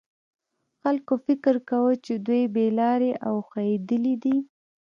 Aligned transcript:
خلکو 0.81 1.13
فکر 1.25 1.55
کاوه 1.69 1.93
چې 2.05 2.13
دوی 2.27 2.43
بې 2.53 2.67
لارې 2.79 3.11
او 3.27 3.35
ښویېدلي 3.47 4.15
دي. 4.23 4.35